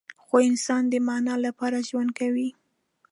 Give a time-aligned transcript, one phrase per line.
[0.23, 2.49] خو انسان د معنی لپاره ژوند کوي.